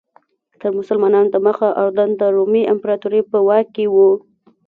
تر 0.61 0.71
مسلمانانو 0.79 1.31
دمخه 1.35 1.67
اردن 1.83 2.09
د 2.15 2.21
رومي 2.35 2.63
امپراتورۍ 2.73 3.21
په 3.31 3.37
واک 3.47 3.67
کې 3.75 3.85
و. 3.93 3.95